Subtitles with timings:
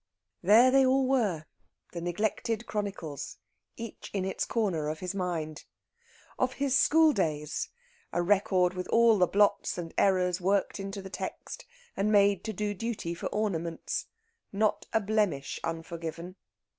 [0.41, 1.45] There they all were,
[1.91, 3.37] the neglected chronicles,
[3.77, 5.65] each in its corner of his mind.
[6.39, 7.69] Of his school days,
[8.11, 12.51] a record with all the blots and errors worked into the text and made to
[12.51, 14.07] do duty for ornaments.
[14.51, 16.35] Not a blemish unforgiven.